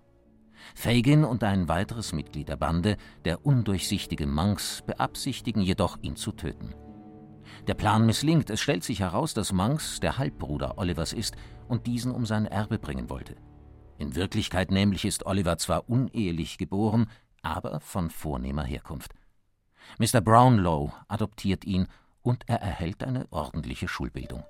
Fagin 0.76 1.24
und 1.24 1.42
ein 1.42 1.66
weiteres 1.66 2.12
Mitglied 2.12 2.48
der 2.48 2.56
Bande, 2.56 2.96
der 3.24 3.44
undurchsichtige 3.44 4.28
Monks, 4.28 4.82
beabsichtigen 4.86 5.60
jedoch, 5.60 5.98
ihn 6.02 6.14
zu 6.14 6.30
töten. 6.30 6.72
Der 7.66 7.74
Plan 7.74 8.06
misslingt, 8.06 8.48
es 8.48 8.60
stellt 8.60 8.84
sich 8.84 9.00
heraus, 9.00 9.34
dass 9.34 9.52
Monks 9.52 9.98
der 9.98 10.18
Halbbruder 10.18 10.78
Olivers 10.78 11.12
ist 11.12 11.34
und 11.66 11.88
diesen 11.88 12.12
um 12.12 12.26
sein 12.26 12.46
Erbe 12.46 12.78
bringen 12.78 13.10
wollte. 13.10 13.34
In 13.98 14.14
Wirklichkeit 14.14 14.70
nämlich 14.70 15.04
ist 15.04 15.26
Oliver 15.26 15.58
zwar 15.58 15.88
unehelich 15.88 16.58
geboren, 16.58 17.10
aber 17.42 17.80
von 17.80 18.08
vornehmer 18.08 18.62
Herkunft. 18.62 19.14
Mr. 19.98 20.20
Brownlow 20.20 20.92
adoptiert 21.08 21.64
ihn 21.64 21.88
und 22.22 22.44
er 22.46 22.60
erhält 22.60 23.02
eine 23.02 23.26
ordentliche 23.30 23.88
Schulbildung. 23.88 24.44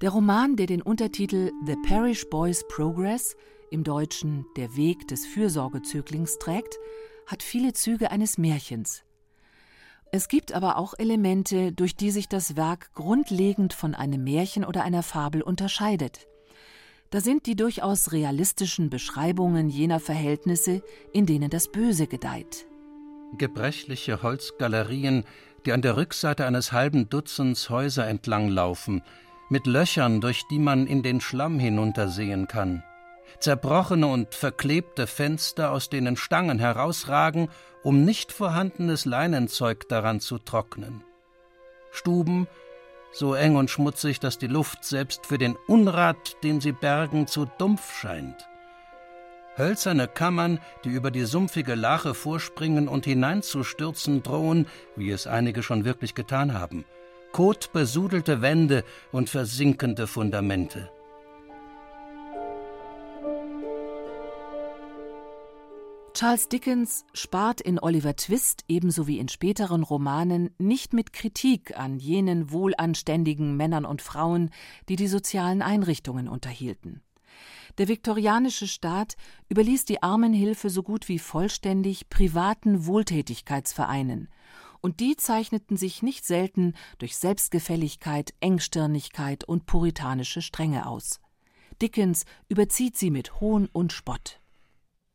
Der 0.00 0.10
Roman, 0.10 0.56
der 0.56 0.66
den 0.66 0.80
Untertitel 0.80 1.50
The 1.66 1.76
Parish 1.86 2.28
Boy's 2.30 2.66
Progress, 2.68 3.36
im 3.70 3.84
Deutschen 3.84 4.46
Der 4.56 4.74
Weg 4.74 5.06
des 5.08 5.26
Fürsorgezöglings 5.26 6.38
trägt, 6.38 6.78
hat 7.26 7.42
viele 7.42 7.74
Züge 7.74 8.10
eines 8.10 8.38
Märchens. 8.38 9.04
Es 10.10 10.28
gibt 10.28 10.52
aber 10.52 10.78
auch 10.78 10.94
Elemente, 10.98 11.72
durch 11.72 11.94
die 11.96 12.10
sich 12.10 12.28
das 12.28 12.56
Werk 12.56 12.92
grundlegend 12.94 13.74
von 13.74 13.94
einem 13.94 14.24
Märchen 14.24 14.64
oder 14.64 14.82
einer 14.82 15.02
Fabel 15.02 15.42
unterscheidet. 15.42 16.26
Da 17.10 17.20
sind 17.20 17.46
die 17.46 17.56
durchaus 17.56 18.12
realistischen 18.12 18.88
Beschreibungen 18.88 19.68
jener 19.68 19.98
Verhältnisse, 19.98 20.82
in 21.12 21.26
denen 21.26 21.50
das 21.50 21.68
Böse 21.68 22.06
gedeiht. 22.06 22.66
Gebrechliche 23.36 24.22
Holzgalerien, 24.22 25.24
die 25.66 25.72
an 25.72 25.82
der 25.82 25.96
Rückseite 25.96 26.46
eines 26.46 26.70
halben 26.70 27.08
Dutzends 27.08 27.68
Häuser 27.68 28.06
entlanglaufen, 28.06 29.02
mit 29.48 29.66
Löchern, 29.66 30.20
durch 30.20 30.44
die 30.50 30.60
man 30.60 30.86
in 30.86 31.02
den 31.02 31.20
Schlamm 31.20 31.58
hinuntersehen 31.58 32.46
kann. 32.46 32.84
Zerbrochene 33.40 34.06
und 34.06 34.34
verklebte 34.34 35.08
Fenster, 35.08 35.72
aus 35.72 35.90
denen 35.90 36.16
Stangen 36.16 36.60
herausragen, 36.60 37.48
um 37.82 38.04
nicht 38.04 38.30
vorhandenes 38.30 39.04
Leinenzeug 39.04 39.88
daran 39.88 40.20
zu 40.20 40.38
trocknen. 40.38 41.02
Stuben, 41.90 42.46
so 43.12 43.34
eng 43.34 43.56
und 43.56 43.70
schmutzig, 43.70 44.20
dass 44.20 44.38
die 44.38 44.46
Luft 44.46 44.84
selbst 44.84 45.26
für 45.26 45.38
den 45.38 45.56
Unrat, 45.66 46.36
den 46.42 46.60
sie 46.60 46.72
bergen, 46.72 47.26
zu 47.26 47.46
dumpf 47.58 47.98
scheint. 47.98 48.48
Hölzerne 49.58 50.08
Kammern, 50.08 50.60
die 50.84 50.90
über 50.90 51.10
die 51.10 51.24
sumpfige 51.24 51.74
Lache 51.74 52.14
vorspringen 52.14 52.88
und 52.88 53.04
hineinzustürzen 53.04 54.22
drohen, 54.22 54.66
wie 54.96 55.10
es 55.10 55.26
einige 55.26 55.62
schon 55.62 55.84
wirklich 55.84 56.14
getan 56.14 56.54
haben. 56.54 56.84
Kotbesudelte 57.32 58.42
Wände 58.42 58.84
und 59.12 59.28
versinkende 59.28 60.06
Fundamente. 60.06 60.90
Charles 66.20 66.48
Dickens 66.48 67.06
spart 67.14 67.62
in 67.62 67.78
Oliver 67.80 68.14
Twist 68.14 68.64
ebenso 68.68 69.06
wie 69.06 69.18
in 69.18 69.28
späteren 69.28 69.82
Romanen 69.82 70.50
nicht 70.58 70.92
mit 70.92 71.14
Kritik 71.14 71.78
an 71.78 71.98
jenen 71.98 72.52
wohlanständigen 72.52 73.56
Männern 73.56 73.86
und 73.86 74.02
Frauen, 74.02 74.50
die 74.90 74.96
die 74.96 75.06
sozialen 75.06 75.62
Einrichtungen 75.62 76.28
unterhielten. 76.28 77.00
Der 77.78 77.88
viktorianische 77.88 78.68
Staat 78.68 79.16
überließ 79.48 79.86
die 79.86 80.02
Armenhilfe 80.02 80.68
so 80.68 80.82
gut 80.82 81.08
wie 81.08 81.18
vollständig 81.18 82.10
privaten 82.10 82.84
Wohltätigkeitsvereinen, 82.84 84.28
und 84.82 85.00
die 85.00 85.16
zeichneten 85.16 85.78
sich 85.78 86.02
nicht 86.02 86.26
selten 86.26 86.74
durch 86.98 87.16
Selbstgefälligkeit, 87.16 88.34
Engstirnigkeit 88.40 89.44
und 89.44 89.64
puritanische 89.64 90.42
Strenge 90.42 90.86
aus. 90.86 91.18
Dickens 91.80 92.26
überzieht 92.50 92.98
sie 92.98 93.10
mit 93.10 93.40
Hohn 93.40 93.70
und 93.72 93.94
Spott. 93.94 94.39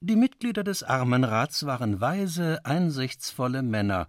Die 0.02 0.16
Mitglieder 0.16 0.64
des 0.64 0.84
Armenrats 0.84 1.66
waren 1.66 2.02
weise, 2.02 2.66
einsichtsvolle 2.66 3.64
Männer, 3.64 4.08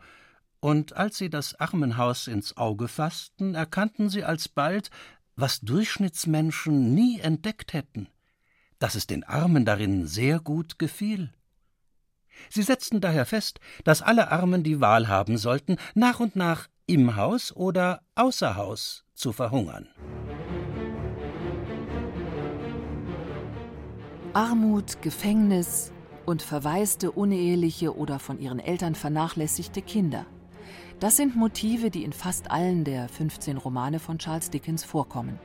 und 0.60 0.96
als 0.96 1.18
sie 1.18 1.30
das 1.30 1.54
Armenhaus 1.60 2.26
ins 2.26 2.56
Auge 2.56 2.88
fassten, 2.88 3.54
erkannten 3.54 4.10
sie 4.10 4.24
alsbald, 4.24 4.90
was 5.36 5.60
Durchschnittsmenschen 5.60 6.94
nie 6.94 7.20
entdeckt 7.20 7.72
hätten, 7.72 8.08
dass 8.78 8.94
es 8.94 9.06
den 9.06 9.22
Armen 9.22 9.64
darin 9.64 10.06
sehr 10.06 10.40
gut 10.40 10.78
gefiel. 10.78 11.32
Sie 12.50 12.62
setzten 12.62 13.00
daher 13.00 13.26
fest, 13.26 13.60
dass 13.84 14.02
alle 14.02 14.30
Armen 14.30 14.62
die 14.64 14.80
Wahl 14.80 15.08
haben 15.08 15.38
sollten, 15.38 15.76
nach 15.94 16.20
und 16.20 16.36
nach 16.36 16.68
im 16.86 17.16
Haus 17.16 17.54
oder 17.54 18.02
außer 18.14 18.56
Haus 18.56 19.04
zu 19.14 19.32
verhungern. 19.32 19.88
Armut, 24.36 25.00
Gefängnis 25.00 25.92
und 26.26 26.42
verwaiste 26.42 27.10
uneheliche 27.10 27.96
oder 27.96 28.18
von 28.18 28.38
ihren 28.38 28.58
Eltern 28.58 28.94
vernachlässigte 28.94 29.80
Kinder. 29.80 30.26
Das 31.00 31.16
sind 31.16 31.36
Motive, 31.36 31.90
die 31.90 32.04
in 32.04 32.12
fast 32.12 32.50
allen 32.50 32.84
der 32.84 33.08
15 33.08 33.56
Romane 33.56 33.98
von 33.98 34.18
Charles 34.18 34.50
Dickens 34.50 34.84
vorkommen. 34.84 35.38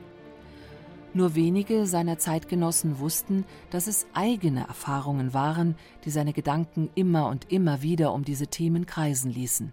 Nur 1.14 1.34
wenige 1.34 1.86
seiner 1.86 2.18
Zeitgenossen 2.18 2.98
wussten, 2.98 3.46
dass 3.70 3.86
es 3.86 4.04
eigene 4.12 4.68
Erfahrungen 4.68 5.32
waren, 5.32 5.76
die 6.04 6.10
seine 6.10 6.34
Gedanken 6.34 6.90
immer 6.94 7.28
und 7.30 7.50
immer 7.50 7.80
wieder 7.80 8.12
um 8.12 8.26
diese 8.26 8.48
Themen 8.48 8.84
kreisen 8.84 9.30
ließen. 9.30 9.72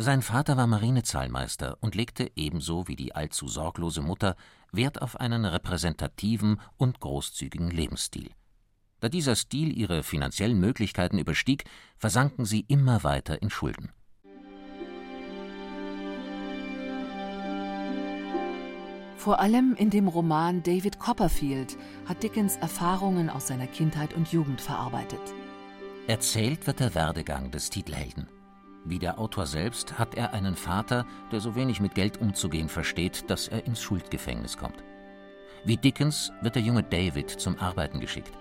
Sein 0.00 0.22
Vater 0.22 0.56
war 0.56 0.68
Marinezahlmeister 0.68 1.76
und 1.80 1.96
legte 1.96 2.30
ebenso 2.36 2.86
wie 2.86 2.94
die 2.94 3.16
allzu 3.16 3.48
sorglose 3.48 4.00
Mutter 4.00 4.36
Wert 4.70 5.02
auf 5.02 5.18
einen 5.18 5.44
repräsentativen 5.44 6.60
und 6.76 7.00
großzügigen 7.00 7.68
Lebensstil. 7.72 8.30
Da 9.00 9.08
dieser 9.08 9.34
Stil 9.34 9.76
ihre 9.76 10.04
finanziellen 10.04 10.60
Möglichkeiten 10.60 11.18
überstieg, 11.18 11.64
versanken 11.96 12.44
sie 12.44 12.60
immer 12.68 13.02
weiter 13.02 13.42
in 13.42 13.50
Schulden. 13.50 13.90
Vor 19.16 19.40
allem 19.40 19.74
in 19.74 19.90
dem 19.90 20.06
Roman 20.06 20.62
David 20.62 21.00
Copperfield 21.00 21.76
hat 22.06 22.22
Dickens 22.22 22.54
Erfahrungen 22.58 23.28
aus 23.30 23.48
seiner 23.48 23.66
Kindheit 23.66 24.14
und 24.14 24.30
Jugend 24.30 24.60
verarbeitet. 24.60 25.34
Erzählt 26.06 26.68
wird 26.68 26.78
der 26.78 26.94
Werdegang 26.94 27.50
des 27.50 27.68
Titelhelden. 27.68 28.28
Wie 28.88 28.98
der 28.98 29.18
Autor 29.18 29.44
selbst 29.44 29.98
hat 29.98 30.14
er 30.14 30.32
einen 30.32 30.56
Vater, 30.56 31.04
der 31.30 31.40
so 31.40 31.54
wenig 31.54 31.78
mit 31.78 31.94
Geld 31.94 32.22
umzugehen 32.22 32.70
versteht, 32.70 33.28
dass 33.28 33.46
er 33.46 33.66
ins 33.66 33.82
Schuldgefängnis 33.82 34.56
kommt. 34.56 34.82
Wie 35.62 35.76
Dickens 35.76 36.32
wird 36.40 36.54
der 36.54 36.62
junge 36.62 36.84
David 36.84 37.28
zum 37.28 37.58
Arbeiten 37.58 38.00
geschickt. 38.00 38.32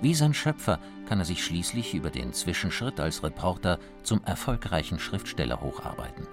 Wie 0.00 0.14
sein 0.14 0.32
Schöpfer 0.32 0.78
kann 1.08 1.18
er 1.18 1.24
sich 1.24 1.44
schließlich 1.44 1.94
über 1.94 2.10
den 2.10 2.32
Zwischenschritt 2.32 3.00
als 3.00 3.24
Reporter 3.24 3.80
zum 4.04 4.22
erfolgreichen 4.22 5.00
Schriftsteller 5.00 5.60
hocharbeiten. 5.60 6.28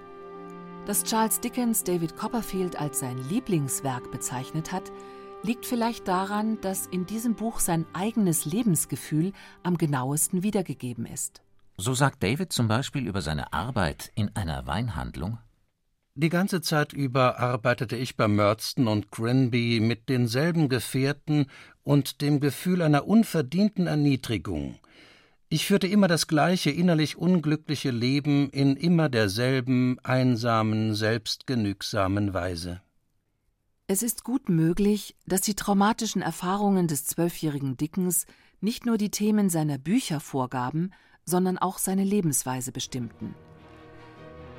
Dass 0.86 1.02
Charles 1.02 1.40
Dickens 1.40 1.82
David 1.82 2.16
Copperfield 2.16 2.80
als 2.80 3.00
sein 3.00 3.18
Lieblingswerk 3.28 4.12
bezeichnet 4.12 4.70
hat, 4.70 4.92
liegt 5.42 5.66
vielleicht 5.66 6.06
daran, 6.06 6.60
dass 6.60 6.86
in 6.86 7.06
diesem 7.06 7.34
Buch 7.34 7.58
sein 7.58 7.86
eigenes 7.92 8.44
Lebensgefühl 8.44 9.32
am 9.64 9.78
genauesten 9.78 10.44
wiedergegeben 10.44 11.06
ist. 11.06 11.42
So 11.78 11.94
sagt 11.94 12.22
David 12.22 12.52
zum 12.52 12.68
Beispiel 12.68 13.06
über 13.06 13.22
seine 13.22 13.52
Arbeit 13.52 14.10
in 14.14 14.34
einer 14.36 14.66
Weinhandlung 14.66 15.38
Die 16.14 16.28
ganze 16.28 16.60
Zeit 16.60 16.92
über 16.92 17.38
arbeitete 17.38 17.96
ich 17.96 18.16
bei 18.16 18.28
Murdston 18.28 18.88
und 18.88 19.10
Grinby 19.10 19.80
mit 19.80 20.08
denselben 20.08 20.68
Gefährten 20.68 21.46
und 21.84 22.20
dem 22.20 22.40
Gefühl 22.40 22.82
einer 22.82 23.06
unverdienten 23.06 23.86
Erniedrigung, 23.86 24.78
ich 25.50 25.64
führte 25.64 25.86
immer 25.86 26.08
das 26.08 26.26
gleiche 26.26 26.70
innerlich 26.70 27.16
unglückliche 27.16 27.90
Leben 27.90 28.50
in 28.50 28.76
immer 28.76 29.08
derselben 29.08 29.98
einsamen, 30.02 30.94
selbstgenügsamen 30.94 32.34
Weise. 32.34 32.82
Es 33.86 34.02
ist 34.02 34.24
gut 34.24 34.50
möglich, 34.50 35.16
dass 35.26 35.40
die 35.40 35.54
traumatischen 35.54 36.20
Erfahrungen 36.20 36.86
des 36.86 37.06
zwölfjährigen 37.06 37.78
Dickens 37.78 38.26
nicht 38.60 38.84
nur 38.84 38.98
die 38.98 39.10
Themen 39.10 39.48
seiner 39.48 39.78
Bücher 39.78 40.20
vorgaben, 40.20 40.92
sondern 41.28 41.58
auch 41.58 41.78
seine 41.78 42.04
Lebensweise 42.04 42.72
bestimmten. 42.72 43.34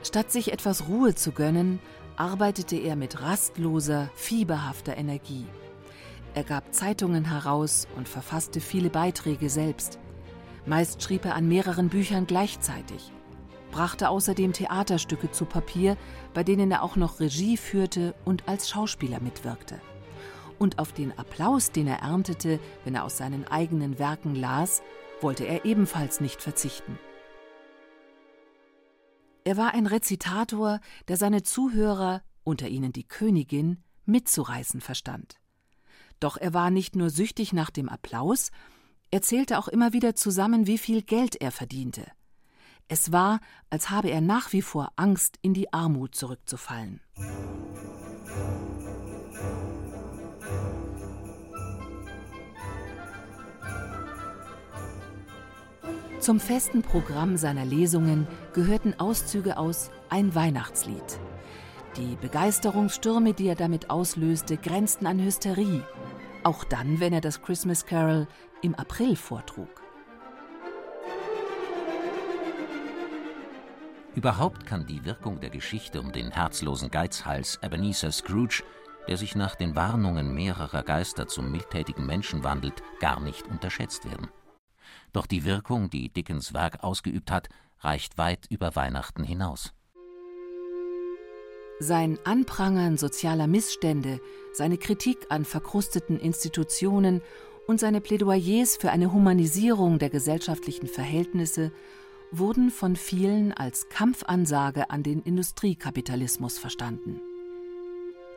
Statt 0.04 0.32
sich 0.32 0.54
etwas 0.54 0.88
Ruhe 0.88 1.16
zu 1.16 1.32
gönnen, 1.32 1.80
arbeitete 2.16 2.78
er 2.78 2.96
mit 2.96 3.22
rastloser, 3.22 4.10
fieberhafter 4.14 4.96
Energie. 4.98 5.46
Er 6.36 6.44
gab 6.44 6.74
Zeitungen 6.74 7.26
heraus 7.26 7.88
und 7.98 8.08
verfasste 8.08 8.62
viele 8.62 8.90
Beiträge 8.90 9.50
selbst. 9.50 10.00
Meist 10.66 11.02
schrieb 11.02 11.26
er 11.26 11.36
an 11.36 11.48
mehreren 11.48 11.90
Büchern 11.90 12.28
gleichzeitig, 12.28 13.12
brachte 13.72 14.10
außerdem 14.10 14.54
Theaterstücke 14.54 15.32
zu 15.32 15.46
Papier, 15.46 15.98
bei 16.34 16.44
denen 16.44 16.72
er 16.72 16.84
auch 16.84 16.96
noch 16.96 17.20
Regie 17.20 17.58
führte 17.58 18.14
und 18.26 18.48
als 18.48 18.70
Schauspieler 18.70 19.20
mitwirkte. 19.22 19.82
Und 20.60 20.78
auf 20.78 20.92
den 20.92 21.18
Applaus, 21.18 21.72
den 21.72 21.88
er 21.88 22.00
erntete, 22.00 22.60
wenn 22.84 22.96
er 22.96 23.06
aus 23.06 23.18
seinen 23.18 23.48
eigenen 23.48 23.98
Werken 23.98 24.36
las, 24.36 24.84
wollte 25.22 25.46
er 25.46 25.66
ebenfalls 25.66 26.20
nicht 26.20 26.42
verzichten. 26.42 26.98
Er 29.44 29.58
war 29.58 29.74
ein 29.74 29.88
Rezitator, 29.88 30.80
der 31.08 31.18
seine 31.18 31.44
Zuhörer, 31.44 32.22
unter 32.44 32.68
ihnen 32.68 32.94
die 32.94 33.08
Königin, 33.08 33.84
mitzureißen 34.06 34.82
verstand. 34.82 35.40
Doch 36.20 36.38
er 36.38 36.54
war 36.54 36.70
nicht 36.70 36.96
nur 36.96 37.10
süchtig 37.10 37.54
nach 37.54 37.70
dem 37.70 37.90
Applaus, 37.90 38.52
er 39.12 39.22
zählte 39.22 39.58
auch 39.58 39.68
immer 39.68 39.94
wieder 39.94 40.16
zusammen, 40.16 40.68
wie 40.68 40.78
viel 40.78 41.02
Geld 41.02 41.36
er 41.42 41.52
verdiente. 41.52 42.06
Es 42.88 43.12
war, 43.12 43.40
als 43.70 43.90
habe 43.90 44.10
er 44.10 44.22
nach 44.22 44.52
wie 44.54 44.62
vor 44.62 44.92
Angst, 44.96 45.38
in 45.42 45.54
die 45.54 45.72
Armut 45.74 46.16
zurückzufallen. 46.16 47.02
Zum 56.20 56.42
festen 56.42 56.82
Programm 56.82 57.38
seiner 57.38 57.64
Lesungen 57.64 58.28
gehörten 58.54 58.94
Auszüge 59.00 59.58
aus 59.58 59.90
Ein 60.10 60.36
Weihnachtslied. 60.36 61.18
Die 61.96 62.18
Begeisterungsstürme, 62.18 63.34
die 63.34 63.48
er 63.48 63.56
damit 63.56 63.90
auslöste, 63.90 64.58
grenzten 64.58 65.08
an 65.08 65.20
Hysterie. 65.20 65.82
Auch 66.44 66.66
dann, 66.66 67.00
wenn 67.00 67.14
er 67.14 67.22
das 67.22 67.42
Christmas 67.42 67.86
Carol 67.86 68.28
im 68.62 68.76
April 68.76 69.16
vortrug. 69.16 69.70
Überhaupt 74.14 74.66
kann 74.66 74.86
die 74.86 75.06
Wirkung 75.06 75.40
der 75.40 75.52
Geschichte 75.52 76.02
um 76.02 76.12
den 76.12 76.32
herzlosen 76.32 76.92
Geizhals 76.92 77.60
Ebenezer 77.64 78.12
Scrooge, 78.12 78.64
der 79.08 79.16
sich 79.16 79.36
nach 79.36 79.56
den 79.56 79.74
Warnungen 79.78 80.34
mehrerer 80.34 80.84
Geister 80.84 81.28
zum 81.28 81.50
mildtätigen 81.50 82.06
Menschen 82.06 82.44
wandelt, 82.44 82.84
gar 83.00 83.22
nicht 83.22 83.48
unterschätzt 83.48 84.04
werden. 84.04 84.28
Doch 85.14 85.26
die 85.26 85.44
Wirkung, 85.46 85.90
die 85.90 86.10
Dickens 86.10 86.54
Werk 86.54 86.84
ausgeübt 86.84 87.32
hat, 87.32 87.50
reicht 87.80 88.18
weit 88.18 88.46
über 88.50 88.76
Weihnachten 88.76 89.24
hinaus. 89.24 89.74
Sein 91.80 92.20
Anprangern 92.26 92.98
sozialer 92.98 93.48
Missstände, 93.48 94.20
seine 94.52 94.78
Kritik 94.78 95.28
an 95.30 95.46
verkrusteten 95.46 96.20
Institutionen 96.20 97.22
und 97.68 97.80
seine 97.80 98.02
Plädoyers 98.02 98.76
für 98.76 98.92
eine 98.92 99.14
Humanisierung 99.14 99.98
der 99.98 100.10
gesellschaftlichen 100.10 100.88
Verhältnisse 100.88 101.72
wurden 102.32 102.70
von 102.70 102.96
vielen 102.96 103.54
als 103.54 103.90
Kampfansage 103.90 104.90
an 104.90 105.04
den 105.04 105.22
Industriekapitalismus 105.22 106.60
verstanden. 106.60 107.22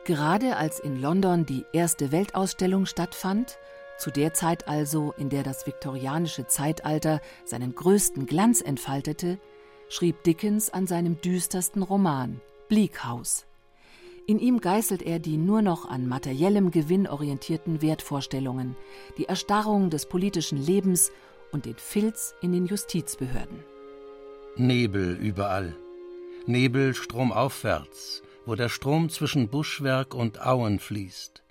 Gerade 0.05 0.57
als 0.57 0.79
in 0.79 1.01
London 1.01 1.45
die 1.45 1.65
erste 1.73 2.11
Weltausstellung 2.11 2.85
stattfand, 2.85 3.57
zu 3.97 4.11
der 4.11 4.33
Zeit 4.33 4.67
also, 4.67 5.13
in 5.17 5.29
der 5.29 5.43
das 5.43 5.65
viktorianische 5.65 6.47
Zeitalter 6.47 7.21
seinen 7.45 7.75
größten 7.75 8.25
Glanz 8.25 8.61
entfaltete, 8.61 9.39
schrieb 9.89 10.23
Dickens 10.23 10.69
an 10.69 10.87
seinem 10.87 11.21
düstersten 11.21 11.83
Roman 11.83 12.41
Bleak 12.67 13.03
House. 13.03 13.45
In 14.25 14.39
ihm 14.39 14.61
geißelt 14.61 15.01
er 15.01 15.19
die 15.19 15.37
nur 15.37 15.61
noch 15.61 15.87
an 15.87 16.07
materiellem 16.07 16.71
Gewinn 16.71 17.07
orientierten 17.07 17.81
Wertvorstellungen, 17.81 18.75
die 19.17 19.25
Erstarrung 19.25 19.89
des 19.89 20.05
politischen 20.05 20.57
Lebens 20.57 21.11
und 21.51 21.65
den 21.65 21.75
Filz 21.75 22.33
in 22.41 22.53
den 22.53 22.65
Justizbehörden. 22.65 23.63
Nebel 24.55 25.17
überall. 25.17 25.75
Nebel 26.45 26.93
stromaufwärts, 26.93 28.23
wo 28.45 28.55
der 28.55 28.69
Strom 28.69 29.09
zwischen 29.09 29.49
Buschwerk 29.49 30.13
und 30.13 30.41
Auen 30.41 30.79
fließt. 30.79 31.42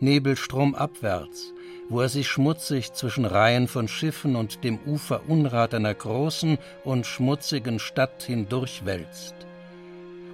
Nebel 0.00 0.36
stromabwärts, 0.36 1.52
wo 1.88 2.00
er 2.00 2.08
sich 2.08 2.28
schmutzig 2.28 2.92
zwischen 2.92 3.24
Reihen 3.24 3.68
von 3.68 3.88
Schiffen 3.88 4.36
und 4.36 4.64
dem 4.64 4.78
Uferunrat 4.86 5.74
einer 5.74 5.94
großen 5.94 6.58
und 6.84 7.06
schmutzigen 7.06 7.78
Stadt 7.78 8.22
hindurchwälzt 8.22 9.34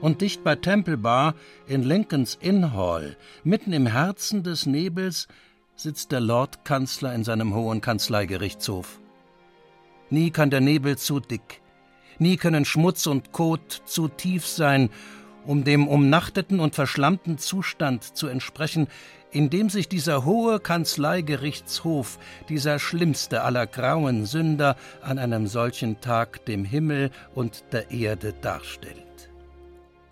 und 0.01 0.21
dicht 0.21 0.43
bei 0.45 0.57
Temple 0.57 0.97
Bar 0.97 1.35
in 1.67 1.83
Lincolns 1.83 2.39
Inn 2.41 2.73
Hall, 2.73 3.17
mitten 3.45 3.73
im 3.73 3.87
Herzen 3.87 4.43
des 4.43 4.67
Nebels, 4.67 5.29
sitzt 5.77 6.13
der 6.13 6.21
Lordkanzler 6.21 7.15
in 7.15 7.25
seinem 7.25 7.55
hohen 7.55 7.81
Kanzleigerichtshof. 7.81 8.99
Nie 10.11 10.31
kann 10.31 10.51
der 10.51 10.61
Nebel 10.61 10.99
zu 10.99 11.21
dick, 11.21 11.61
nie 12.19 12.37
können 12.37 12.65
Schmutz 12.65 13.07
und 13.07 13.33
Kot 13.33 13.83
zu 13.85 14.09
tief 14.09 14.47
sein, 14.47 14.91
um 15.51 15.65
dem 15.65 15.89
umnachteten 15.89 16.61
und 16.61 16.77
verschlammten 16.77 17.37
Zustand 17.37 18.05
zu 18.17 18.29
entsprechen, 18.29 18.87
in 19.33 19.51
dem 19.51 19.69
sich 19.69 19.89
dieser 19.89 20.25
hohe 20.25 20.61
Kanzleigerichtshof, 20.61 22.21
dieser 22.49 22.79
schlimmste 22.79 23.43
aller 23.43 23.67
grauen 23.67 24.27
Sünder, 24.27 24.77
an 25.03 25.19
einem 25.19 25.49
solchen 25.49 26.01
Tag 26.01 26.47
dem 26.47 26.65
Himmel 26.65 27.11
und 27.35 27.65
der 27.73 27.91
Erde 27.91 28.33
darstellt. 28.33 29.33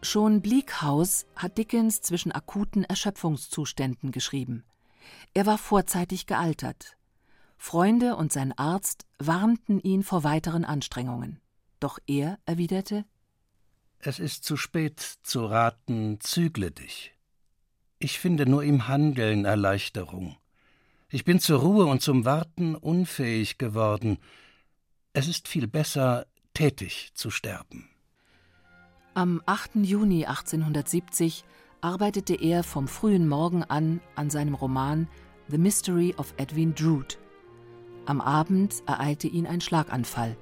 Schon 0.03 0.40
Bleak 0.40 0.83
House 0.83 1.24
hat 1.37 1.57
Dickens 1.57 2.01
zwischen 2.01 2.33
akuten 2.33 2.83
Erschöpfungszuständen 2.83 4.11
geschrieben. 4.11 4.64
Er 5.35 5.46
war 5.46 5.59
vorzeitig 5.59 6.27
gealtert. 6.27 6.96
Freunde 7.57 8.16
und 8.16 8.33
sein 8.33 8.59
Arzt 8.59 9.07
warnten 9.20 9.79
ihn 9.79 10.03
vor 10.03 10.24
weiteren 10.24 10.64
Anstrengungen. 10.64 11.40
Doch 11.79 12.01
er 12.09 12.40
erwiderte 12.44 13.05
Es 14.00 14.18
ist 14.18 14.44
zu 14.44 14.56
spät 14.56 15.00
zu 15.22 15.44
raten, 15.44 16.20
zügle 16.20 16.70
dich. 16.70 17.14
Ich 17.98 18.20
finde 18.20 18.48
nur 18.48 18.62
im 18.62 18.87
Handeln 18.87 19.44
Erleichterung. 19.44 20.37
Ich 21.11 21.24
bin 21.24 21.40
zur 21.40 21.61
Ruhe 21.61 21.87
und 21.87 22.00
zum 22.00 22.24
Warten 22.24 22.76
unfähig 22.76 23.58
geworden. 23.58 24.18
Es 25.14 25.26
ist 25.26 25.48
viel 25.48 25.66
besser, 25.66 26.26
tätig 26.54 27.11
zu 27.14 27.30
sterben. 27.30 27.90
Am 29.14 29.42
8. 29.46 29.76
Juni 29.76 30.26
1870 30.26 31.44
arbeitete 31.80 32.34
er 32.34 32.62
vom 32.62 32.87
frühen 32.87 33.26
Morgen 33.26 33.64
an 33.64 34.00
an 34.14 34.30
seinem 34.30 34.54
Roman 34.54 35.08
The 35.48 35.58
Mystery 35.58 36.14
of 36.18 36.34
Edwin 36.37 36.74
Drood. 36.74 37.18
Am 38.06 38.20
Abend 38.20 38.82
ereilte 38.87 39.26
ihn 39.26 39.46
ein 39.46 39.61
Schlaganfall. 39.61 40.37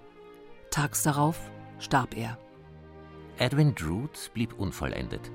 Tags 0.71 1.05
darauf 1.05 1.51
starb 1.79 2.16
er. 2.16 2.38
Edwin 3.38 3.75
Drood 3.75 4.31
blieb 4.33 4.59
unvollendet. 4.59 5.31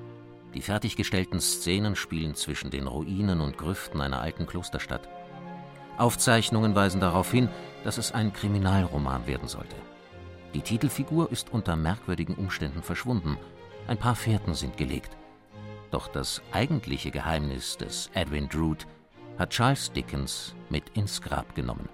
Die 0.54 0.60
fertiggestellten 0.60 1.40
Szenen 1.40 1.94
spielen 1.94 2.34
zwischen 2.34 2.68
den 2.68 2.88
Ruinen 2.88 3.40
und 3.40 3.56
Grüften 3.56 4.00
einer 4.00 4.20
alten 4.20 4.44
Klosterstadt. 4.44 5.08
Aufzeichnungen 5.98 6.74
weisen 6.74 7.00
darauf 7.00 7.30
hin, 7.30 7.48
dass 7.84 7.98
es 7.98 8.10
ein 8.10 8.32
Kriminalroman 8.32 9.28
werden 9.28 9.46
sollte. 9.46 9.76
Die 10.52 10.62
Titelfigur 10.62 11.30
ist 11.30 11.52
unter 11.52 11.76
merkwürdigen 11.76 12.34
Umständen 12.34 12.82
verschwunden. 12.82 13.38
Ein 13.86 13.98
paar 13.98 14.16
Fährten 14.16 14.54
sind 14.54 14.76
gelegt. 14.76 15.16
Doch 15.92 16.08
das 16.08 16.42
eigentliche 16.50 17.12
Geheimnis 17.12 17.76
des 17.76 18.10
Edwin 18.14 18.48
Drood 18.48 18.84
hat 19.38 19.50
Charles 19.50 19.92
Dickens 19.92 20.56
mit 20.70 20.88
ins 20.96 21.22
Grab 21.22 21.54
genommen. 21.54 21.88